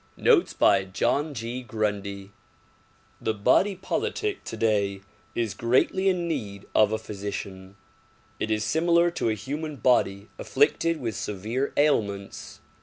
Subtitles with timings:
[0.17, 1.61] Notes by John G.
[1.61, 2.31] Grundy
[3.21, 5.01] THE body politic today
[5.35, 7.75] is greatly in need of a physician.
[8.39, 12.61] It is similar to a human body afflicted with severe ailments.